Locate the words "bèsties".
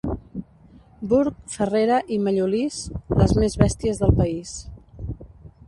3.65-4.05